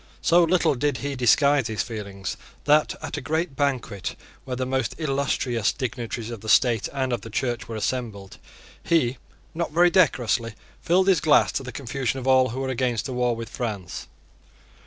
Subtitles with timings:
[0.23, 4.95] So little did he disguise his feelings that, at a great banquet where the most
[4.99, 8.39] illustrious dignitaries of the State and of the Church were assembled,
[8.83, 9.19] he
[9.53, 13.13] not very decorously filled his glass to the confusion of all who were against a
[13.13, 14.07] war with France.